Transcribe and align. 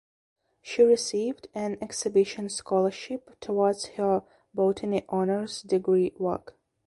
She 0.63 0.81
received 0.81 1.47
an 1.53 1.77
Exhibition 1.79 2.49
Scholarship 2.49 3.39
towards 3.39 3.85
her 3.97 4.23
botany 4.51 5.05
honours 5.07 5.61
degree 5.61 6.11
work. 6.17 6.57